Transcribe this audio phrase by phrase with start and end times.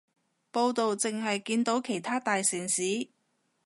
[0.51, 3.09] 報導淨係見到其他大城市